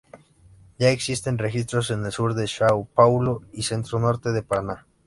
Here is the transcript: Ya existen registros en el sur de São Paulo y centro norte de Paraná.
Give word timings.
Ya 0.79 0.89
existen 0.89 1.37
registros 1.37 1.91
en 1.91 2.03
el 2.03 2.11
sur 2.11 2.33
de 2.33 2.45
São 2.45 2.87
Paulo 2.87 3.43
y 3.53 3.61
centro 3.61 3.99
norte 3.99 4.31
de 4.31 4.41
Paraná. 4.41 4.87